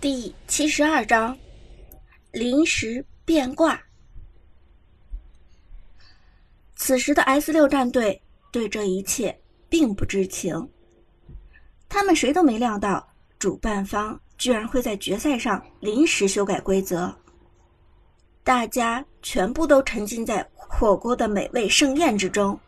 [0.00, 1.36] 第七十二章
[2.30, 3.82] 临时变卦。
[6.76, 8.22] 此时的 S 六战队
[8.52, 9.36] 对这一切
[9.68, 10.70] 并不知情，
[11.88, 17.12] 他们谁都没料到主办方居然会在决赛上临时修改规则。
[18.44, 22.58] 大家全部都沉浸在火锅的美味盛宴之中，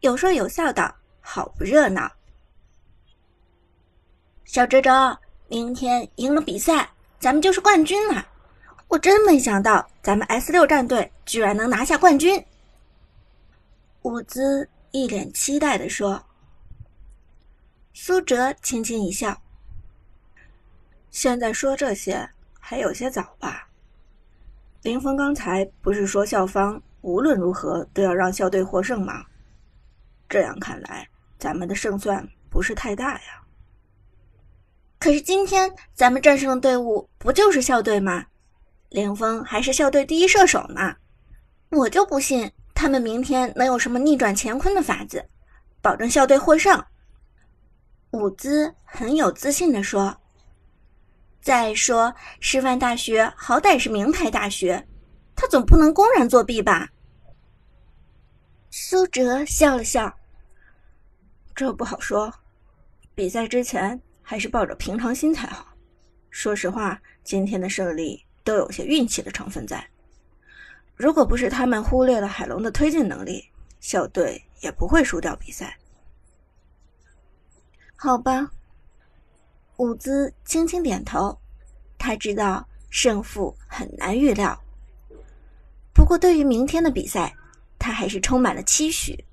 [0.00, 2.12] 有说有笑的，好不热闹。
[4.44, 5.18] 小哲哲。
[5.52, 6.88] 明天赢了比赛，
[7.20, 8.26] 咱们就是冠军了。
[8.88, 12.42] 我真没想到，咱们 S 六战队居然能拿下冠军。
[14.00, 16.24] 伍兹一脸期待的说。
[17.92, 19.38] 苏哲轻轻一笑
[21.12, 22.26] ：“现在说这些
[22.58, 23.68] 还有些早吧？
[24.80, 29.22] 林峰刚才不是说校方无论如何都要让校队获胜吗？
[30.30, 31.06] 这样看来，
[31.38, 33.42] 咱们的胜算不是太大呀。”
[35.02, 38.24] 可是今天咱们战胜的队伍不就是校队吗？
[38.88, 40.94] 凌风还是校队第一射手呢，
[41.70, 45.28] 我就不信他们明天能有什么逆转乾坤的法子，
[45.80, 46.80] 保证校队获胜。
[48.12, 50.16] 伍兹很有自信地说
[51.42, 54.86] ：“再说师范大学好歹是名牌大学，
[55.34, 56.88] 他总不能公然作弊吧？”
[58.70, 60.14] 苏哲笑了笑
[61.56, 62.32] ：“这不好说，
[63.16, 65.66] 比赛之前。”还是抱着平常心才好。
[66.30, 69.86] 说实话，今天的胜利都有些运气的成分在。
[70.94, 73.44] 如果不是他们忽略了海龙的推进能力，
[73.80, 75.76] 校队也不会输掉比赛。
[77.96, 78.50] 好吧，
[79.76, 81.38] 伍兹轻轻点头。
[81.98, 84.60] 他知道胜负很难预料，
[85.92, 87.32] 不过对于明天的比赛，
[87.78, 89.24] 他还是充满了期许。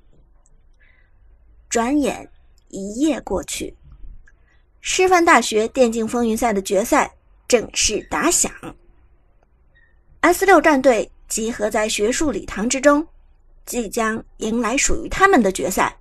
[1.67, 2.29] 转眼
[2.67, 3.75] 一夜过去。
[4.91, 7.13] 师范大学电竞风云赛的决赛
[7.47, 8.51] 正式打响。
[10.21, 13.07] S 六战队集合在学术礼堂之中，
[13.67, 15.95] 即将迎来属于他们的决赛。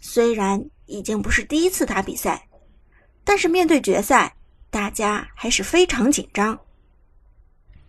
[0.00, 2.46] 虽然已经不是第一次打比赛，
[3.24, 4.36] 但是面对决赛，
[4.70, 6.56] 大家还是非常紧张。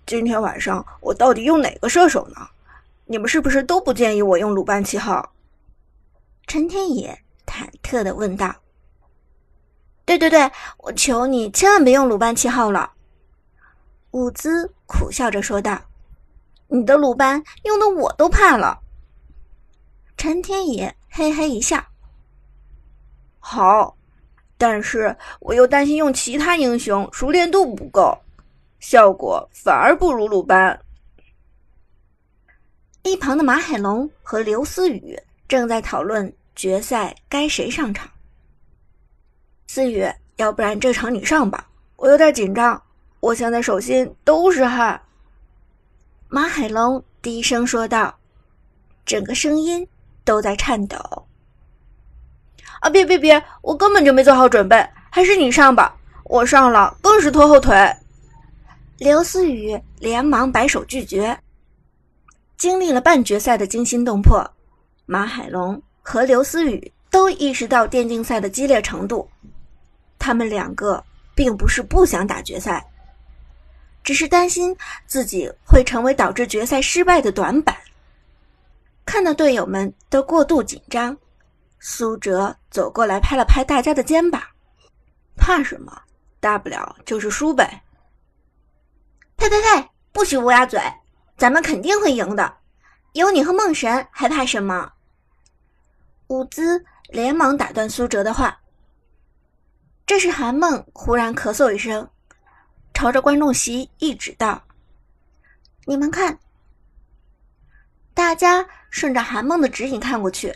[0.07, 2.49] 今天晚上我到底用哪个射手呢？
[3.05, 5.33] 你们是不是都不建议我用鲁班七号？
[6.47, 8.55] 陈天野忐忑的问道。
[10.05, 12.91] 对对对，我求你千万别用鲁班七号了。”
[14.11, 15.81] 伍兹苦笑着说道
[16.67, 18.79] ，“你的鲁班用的我都怕了。”
[20.15, 21.83] 陈天野嘿嘿一笑
[23.39, 23.97] ，“好，
[24.57, 28.17] 但是我又担心用其他英雄熟练度不够，
[28.79, 30.79] 效果反而不如鲁班。”
[33.03, 38.09] 一旁的马海龙和刘思雨正在讨论决赛该谁上场。
[39.67, 41.67] 思雨，要不然这场你上吧，
[41.97, 42.81] 我有点紧张，
[43.19, 45.01] 我现在手心都是汗。
[46.27, 48.15] 马海龙低声说道，
[49.05, 49.87] 整个声音
[50.23, 50.97] 都在颤抖。
[52.79, 55.95] 啊，别别别，我根本就没做好准备，还是你上吧，
[56.25, 57.75] 我上了更是拖后腿。
[58.97, 61.37] 刘思雨连忙摆手拒绝。
[62.57, 64.49] 经历了半决赛的惊心动魄，
[65.05, 69.29] 马海龙和刘思雨都意识到电竞赛的激烈程度。
[70.25, 71.03] 他们两个
[71.35, 72.83] 并不是不想打决赛，
[74.03, 74.75] 只是担心
[75.05, 77.77] 自己会成为导致决赛失败的短板。
[79.05, 81.15] 看到队友们都过度紧张，
[81.79, 84.41] 苏哲走过来拍了拍大家的肩膀
[85.37, 86.01] ：“怕什么？
[86.39, 87.83] 大不了就是输呗。
[89.37, 89.87] ”“呸呸呸！
[90.11, 90.81] 不许乌鸦嘴！
[91.37, 92.51] 咱们肯定会赢的，
[93.13, 94.91] 有你和梦神还怕什么？”
[96.29, 98.59] 伍兹连忙打断苏哲的话。
[100.05, 102.07] 这时，韩梦忽然咳嗽一声，
[102.93, 104.61] 朝着观众席一指道
[105.85, 106.37] ：“你们看。”
[108.13, 110.55] 大家顺着韩梦的指引看过去，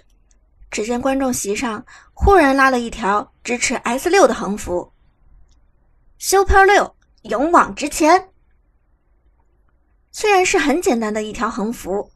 [0.70, 1.84] 只见观众席上
[2.14, 4.94] 忽然拉了一条支持 S 六的横幅
[6.20, 8.30] ：“Super 六，勇往直前。”
[10.12, 12.12] 虽然是很简单的一条横幅，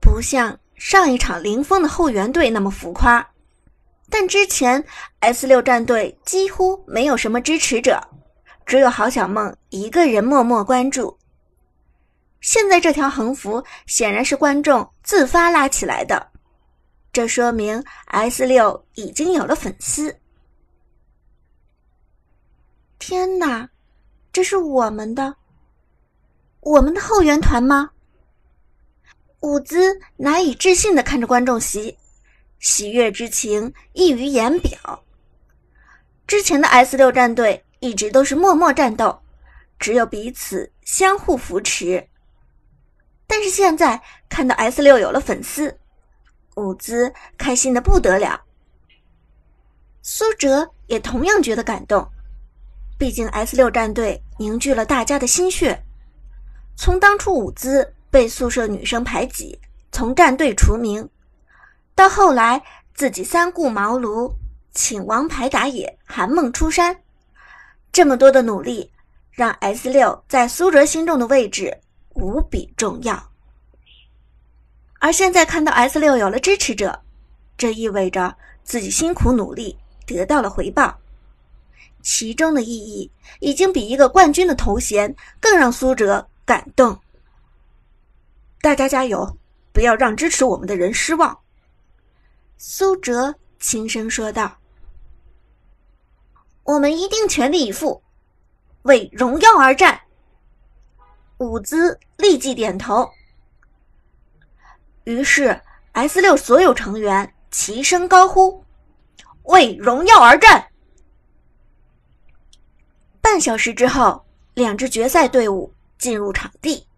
[0.00, 3.28] 不像上一场林峰的后援队那么浮夸。
[4.08, 4.84] 但之前
[5.20, 8.00] S 六战队几乎没有什么支持者，
[8.64, 11.18] 只有郝小梦一个人默默关注。
[12.40, 16.30] 现在这条横幅显然是观众自发拉起来的，
[17.12, 20.16] 这说明 S 六已经有了粉丝。
[22.98, 23.68] 天哪，
[24.32, 25.34] 这是我们的，
[26.60, 27.90] 我们的后援团吗？
[29.40, 31.98] 伍兹难以置信的看着观众席。
[32.58, 35.04] 喜悦之情溢于言表。
[36.26, 39.20] 之前的 S 六战队一直都是默默战斗，
[39.78, 42.08] 只有彼此相互扶持。
[43.26, 45.78] 但是现在看到 S 六有了粉丝，
[46.56, 48.42] 伍兹开心的不得了。
[50.02, 52.08] 苏哲也同样觉得感动，
[52.96, 55.82] 毕竟 S 六战队凝聚了大家的心血。
[56.76, 59.60] 从当初伍兹被宿舍女生排挤，
[59.90, 61.08] 从战队除名，
[61.96, 62.62] 到后来
[62.94, 64.32] 自己三顾茅庐，
[64.72, 66.96] 请王牌打野韩梦出山，
[67.90, 68.92] 这么多的努力，
[69.32, 71.80] 让 S 六在苏哲心中的位置
[72.14, 73.30] 无比重要。
[74.98, 77.00] 而现在看到 S 六有了支持者，
[77.56, 79.76] 这意味着自己辛苦努力。
[80.04, 80.98] 得到了回报，
[82.00, 83.10] 其中的意义
[83.40, 86.96] 已经比一个冠军的头衔更让苏哲感动。
[88.60, 89.36] 大家加油，
[89.72, 91.36] 不要让支持我们的人失望。”
[92.58, 94.58] 苏哲轻声说道
[96.64, 98.02] ，“我们一定全力以赴，
[98.82, 100.00] 为荣耀而战。”
[101.38, 103.10] 伍兹立即点头。
[105.04, 105.60] 于是
[105.92, 108.64] S 六所有成员齐声高呼。
[109.44, 110.72] 为荣耀而战。
[113.20, 116.88] 半小时之后，两支决赛队伍进入场地。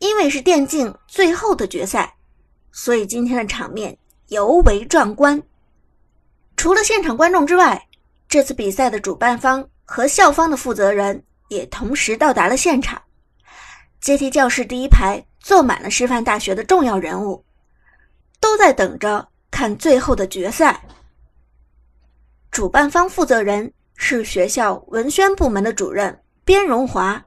[0.00, 2.16] 因为是电竞最后的决赛，
[2.72, 3.96] 所以今天的场面
[4.30, 5.40] 尤为壮观。
[6.56, 7.88] 除了现场观众之外，
[8.28, 13.00] 这次比赛的主办方和校方的负责人也同时到达了现场。
[14.00, 17.44] 阶梯教室第一排坐满了师范大学的重要人物，
[18.40, 20.80] 都在等着看最后的决赛。
[22.52, 27.20] 主办方负责人是学校文宣部门的主任边荣华，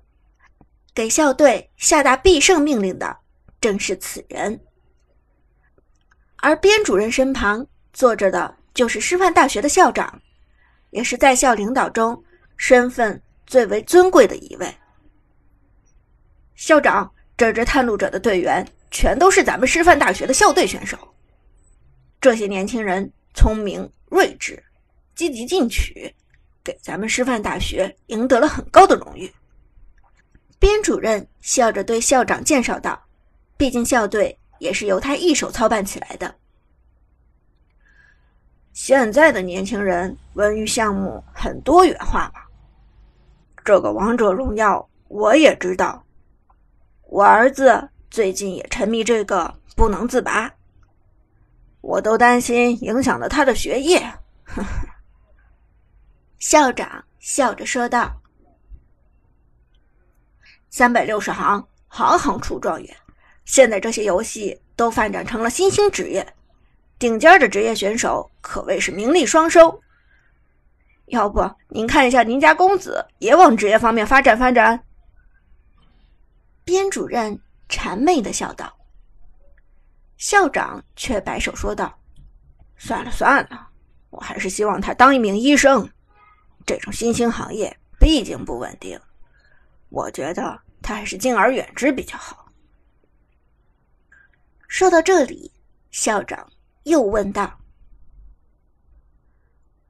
[0.96, 3.18] 给校队下达必胜命令的
[3.60, 4.58] 正是此人。
[6.44, 10.22] 而边主任身旁坐着的就是师范大学的校长，
[10.90, 12.22] 也是在校领导中
[12.58, 14.68] 身份最为尊贵的一位。
[16.56, 20.98] 校长，这支探路者的队员全都是咱们师范大学的校队选手，
[22.20, 24.62] 这些年轻人聪明睿智。
[25.16, 26.14] 积极进取，
[26.62, 29.32] 给咱们师范大学赢得了很高的荣誉。
[30.60, 33.02] 边主任笑着对校长介绍道
[33.56, 36.34] ：“毕竟校队也是由他一手操办起来的。
[38.72, 42.48] 现在的年轻人文娱项目很多元化吧，
[43.66, 46.02] 这个王者荣耀我也知道，
[47.10, 50.50] 我儿子最近也沉迷这个不能自拔，
[51.82, 54.00] 我都担心影响了他的学业。”
[54.46, 54.88] 呵呵。
[56.40, 58.22] 校长笑着说道
[60.72, 63.03] ：“三百六十行，行行出状元。
[63.46, 66.26] 现在这些游戏都发展成了新兴职业，
[66.98, 69.82] 顶尖的职业选手可谓是名利双收。
[71.08, 74.84] 要不您看一下您家公子，也往职业方面发展发展？”
[76.64, 77.38] 边主任
[77.68, 78.74] 谄媚的笑道。
[80.18, 81.94] 校长却摆手说道
[82.78, 83.68] ：“算了算了，
[84.10, 85.88] 我还是希望他当一名医生。”
[86.66, 88.98] 这种新兴行业毕竟不稳定，
[89.90, 92.43] 我觉得他还是敬而远之比较好。
[94.74, 95.52] 说到这里，
[95.92, 96.52] 校长
[96.86, 97.60] 又问道：“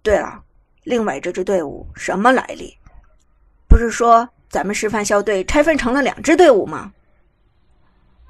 [0.04, 0.44] 对了，
[0.84, 2.78] 另外这支队伍什么来历？
[3.70, 6.92] 不是说咱们师范校队拆分成了两支队伍吗？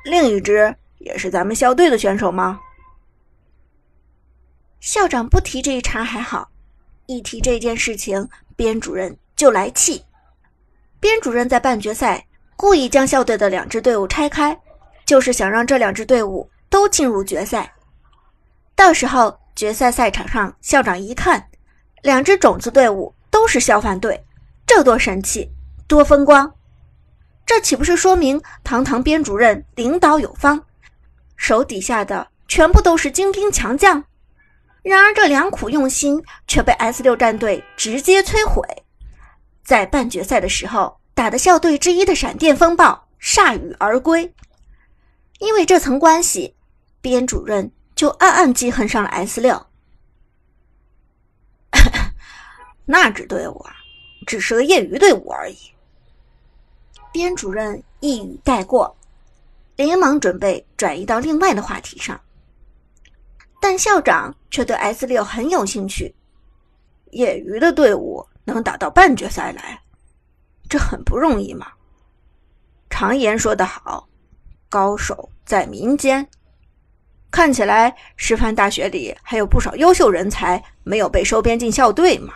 [0.06, 2.60] 另一支也是咱们校队的选手吗？”
[4.80, 6.52] 校长不提这一茬还好。
[7.08, 10.06] 一提这件事情，边主任就来气。
[11.00, 14.56] 边主任在半决赛故意将校队的两支队伍拆开，
[15.06, 17.74] 就是想让这两支队伍都进入决赛。
[18.76, 21.48] 到时候决赛赛场上，校长一看，
[22.02, 24.26] 两支种子队伍都是校范队，
[24.66, 25.52] 这多神气，
[25.88, 26.54] 多风光！
[27.46, 30.64] 这岂不是说明堂堂编主任领导有方，
[31.36, 34.04] 手底下的全部都是精兵强将？
[34.82, 38.62] 然而，这良苦用心却被 S 六战队直接摧毁。
[39.64, 44.34] 在半决赛的时候，打的校队之一的闪电风暴铩羽而归。
[45.44, 46.56] 因为这层关系，
[47.02, 49.62] 边主任就暗暗记恨上了 S 六。
[52.86, 53.76] 那支队伍啊，
[54.26, 55.58] 只是个业余队伍而已。
[57.12, 58.96] 边主任一语带过，
[59.76, 62.18] 连忙准备转移到另外的话题上。
[63.60, 66.16] 但校长却对 S 六很有兴趣，
[67.12, 69.78] 业余的队伍能打到半决赛来，
[70.70, 71.68] 这很不容易嘛。
[72.90, 74.08] 常言说得好，
[74.74, 76.28] 高手在民间。
[77.30, 82.34] 看起来师范大学里还有不少优秀人才没有被收编进校队嘛。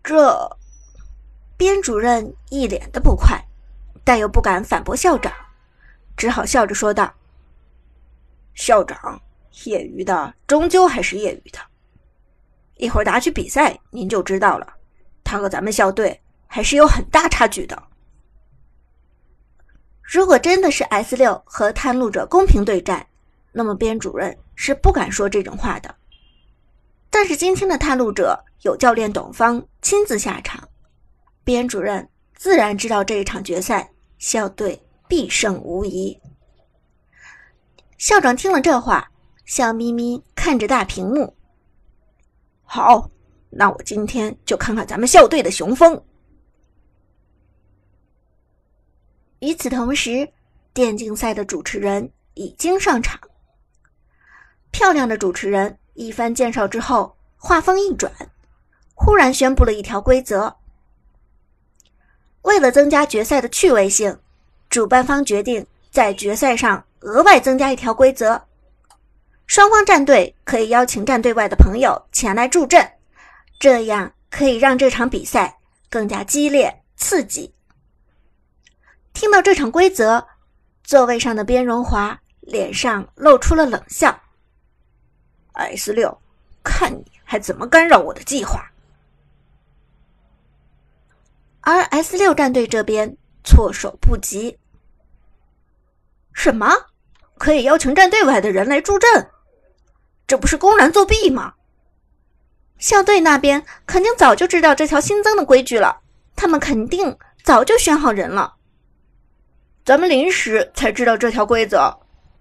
[0.00, 0.56] 这
[1.56, 3.36] 编主任一脸的不快，
[4.04, 5.32] 但又不敢反驳校长，
[6.16, 7.12] 只好笑着说道
[8.54, 9.20] ：“校长，
[9.64, 11.58] 业余的终究还是业余的，
[12.76, 14.74] 一会儿打起比赛您就知道了，
[15.24, 17.82] 他和咱们校队还是有很大差距的。
[20.02, 23.06] 如果真的是 S 六和探路者公平对战，
[23.52, 25.94] 那么编主任是不敢说这种话的。
[27.08, 30.68] 但是今天的探路者有教练董方亲自下场。”
[31.44, 36.16] 编主任自然知道这一场决赛校队必胜无疑。
[37.98, 39.10] 校长听了这话，
[39.44, 41.34] 笑眯眯看着大屏幕。
[42.64, 43.10] 好，
[43.50, 46.02] 那我今天就看看咱们校队的雄风。
[49.42, 50.28] 与此同时，
[50.72, 53.18] 电竞赛的主持人已经上场。
[54.70, 58.12] 漂亮的主持人一番介绍之后，话锋一转，
[58.94, 60.54] 忽然宣布了一条规则。
[62.42, 64.16] 为了增加决赛的趣味性，
[64.70, 68.40] 主办方决定在决赛上额外增加一条规则：
[69.48, 72.88] 双方战队可以邀请战队外的朋友前来助阵，
[73.58, 75.58] 这样可以让这场比赛
[75.90, 77.52] 更加激烈刺激。
[79.12, 80.26] 听到这场规则，
[80.82, 84.20] 座位上的边荣华脸上露出了冷笑
[85.52, 86.20] ：“S 六，
[86.62, 88.70] 看你还怎么干扰我的计划！”
[91.60, 94.58] 而 S 六战队这边措手不及。
[96.32, 96.68] 什么？
[97.38, 99.30] 可以邀请战队外的人来助阵？
[100.26, 101.54] 这不是公然作弊吗？
[102.78, 106.00] 校队那边肯定早就知道这条新增的规矩了，
[106.34, 108.56] 他们肯定早就选好人了。
[109.84, 111.92] 咱们临时才知道这条规则，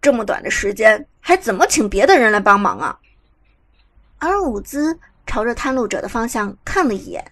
[0.01, 2.99] 这么短的时间还怎么请别的人来帮忙啊？
[4.19, 7.31] 而伍兹朝着探路者的方向看了一眼，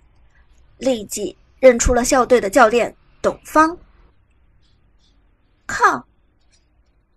[0.78, 1.38] 立即。
[1.60, 3.78] 认出了校队的教练董方。
[5.66, 6.08] 靠！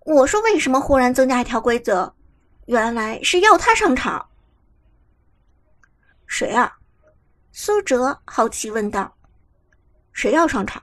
[0.01, 2.13] 我说为什么忽然增加一条规则？
[2.67, 4.29] 原来是要他上场。
[6.27, 6.77] 谁啊？
[7.53, 9.15] 苏哲好奇问道。
[10.13, 10.83] 谁要上场？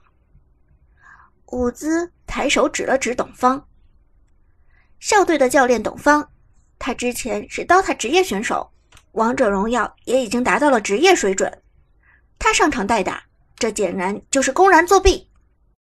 [1.51, 3.67] 伍兹抬手指了指董方。
[4.99, 6.29] 校队的教练董方，
[6.77, 8.71] 他之前是 DOTA 职业选手，
[9.13, 11.61] 王者荣耀也已经达到了职业水准。
[12.37, 13.23] 他上场代打。
[13.61, 15.28] 这显然就是公然作弊！